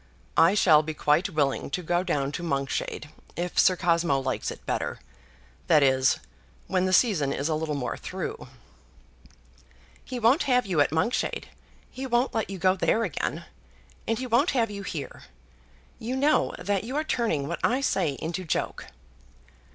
"I 0.39 0.55
shall 0.55 0.81
be 0.81 0.95
quite 0.95 1.29
willing 1.29 1.69
to 1.69 1.83
go 1.83 2.01
down 2.01 2.31
to 2.31 2.41
Monkshade, 2.41 3.11
if 3.35 3.59
Sir 3.59 3.75
Cosmo 3.77 4.19
likes 4.19 4.49
it 4.49 4.65
better; 4.65 4.99
that 5.67 5.83
is, 5.83 6.19
when 6.65 6.85
the 6.85 6.91
season 6.91 7.31
is 7.31 7.47
a 7.49 7.53
little 7.53 7.75
more 7.75 7.97
through." 7.97 8.47
"He 10.03 10.17
won't 10.19 10.41
have 10.49 10.65
you 10.65 10.81
at 10.81 10.89
Monkshade. 10.91 11.49
He 11.91 12.07
won't 12.07 12.33
let 12.33 12.49
you 12.49 12.57
go 12.57 12.75
there 12.75 13.03
again. 13.03 13.45
And 14.07 14.17
he 14.17 14.25
won't 14.25 14.49
have 14.57 14.71
you 14.71 14.81
here. 14.81 15.25
You 15.99 16.15
know 16.15 16.55
that 16.57 16.83
you 16.83 16.95
are 16.95 17.03
turning 17.03 17.47
what 17.47 17.59
I 17.63 17.79
say 17.81 18.13
into 18.19 18.43
joke." 18.43 18.87